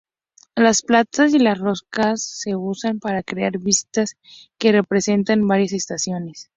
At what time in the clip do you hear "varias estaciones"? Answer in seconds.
5.47-6.49